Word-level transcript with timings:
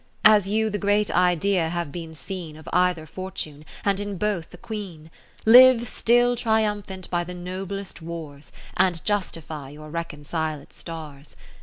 As 0.25 0.47
you 0.49 0.71
the 0.71 0.79
great 0.79 1.11
Idea 1.11 1.69
have 1.69 1.91
been 1.91 2.15
seen 2.15 2.57
Of 2.57 2.67
either 2.73 3.05
fortune, 3.05 3.65
and 3.85 3.99
in 3.99 4.17
both 4.17 4.51
a 4.51 4.57
Queen, 4.57 5.11
Live 5.45 5.87
still 5.87 6.35
triumphant 6.35 7.07
by 7.11 7.23
the 7.23 7.35
noblest 7.35 8.01
wars, 8.01 8.51
And 8.75 9.05
justify 9.05 9.69
your 9.69 9.91
reconciled 9.91 10.73
stars. 10.73 11.35